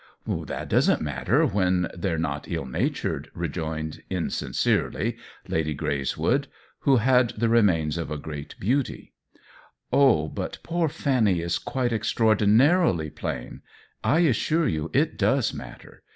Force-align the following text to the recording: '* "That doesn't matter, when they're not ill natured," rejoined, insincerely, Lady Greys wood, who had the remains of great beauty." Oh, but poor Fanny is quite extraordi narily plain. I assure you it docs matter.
'* 0.21 0.25
"That 0.25 0.67
doesn't 0.67 0.99
matter, 1.03 1.45
when 1.45 1.87
they're 1.93 2.17
not 2.17 2.47
ill 2.49 2.65
natured," 2.65 3.29
rejoined, 3.35 4.01
insincerely, 4.09 5.15
Lady 5.47 5.75
Greys 5.75 6.17
wood, 6.17 6.47
who 6.79 6.95
had 6.97 7.33
the 7.37 7.49
remains 7.49 7.99
of 7.99 8.19
great 8.23 8.55
beauty." 8.59 9.13
Oh, 9.93 10.27
but 10.27 10.57
poor 10.63 10.89
Fanny 10.89 11.39
is 11.41 11.59
quite 11.59 11.91
extraordi 11.91 12.47
narily 12.47 13.13
plain. 13.13 13.61
I 14.03 14.21
assure 14.21 14.67
you 14.67 14.89
it 14.91 15.19
docs 15.19 15.53
matter. 15.53 16.01